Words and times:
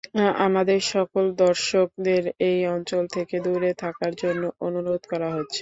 আমাদের 0.45 0.79
সকল 0.91 1.23
দর্শকদের 1.39 2.23
এই 2.49 2.59
অঞ্চল 2.67 3.03
থেকে 3.15 3.35
দূরে 3.45 3.71
থাকার 3.81 4.13
জন্য 4.21 4.43
অনুরোধ 4.67 5.01
করা 5.11 5.29
হচ্ছে। 5.29 5.49